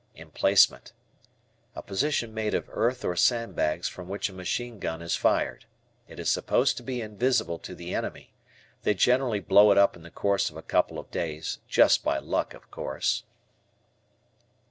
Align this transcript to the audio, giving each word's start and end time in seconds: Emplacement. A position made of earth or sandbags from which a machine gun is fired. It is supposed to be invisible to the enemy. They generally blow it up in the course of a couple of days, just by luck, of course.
Emplacement. 0.15 0.93
A 1.75 1.83
position 1.83 2.33
made 2.33 2.55
of 2.55 2.67
earth 2.71 3.05
or 3.05 3.15
sandbags 3.15 3.87
from 3.87 4.09
which 4.09 4.29
a 4.29 4.33
machine 4.33 4.79
gun 4.79 4.99
is 4.99 5.15
fired. 5.15 5.65
It 6.07 6.17
is 6.19 6.27
supposed 6.27 6.75
to 6.77 6.81
be 6.83 7.01
invisible 7.01 7.59
to 7.59 7.75
the 7.75 7.93
enemy. 7.93 8.33
They 8.81 8.95
generally 8.95 9.41
blow 9.41 9.71
it 9.71 9.77
up 9.77 9.95
in 9.95 10.01
the 10.01 10.09
course 10.09 10.49
of 10.49 10.57
a 10.57 10.63
couple 10.63 10.97
of 10.97 11.11
days, 11.11 11.59
just 11.67 12.03
by 12.03 12.17
luck, 12.17 12.55
of 12.55 12.71
course. 12.71 13.25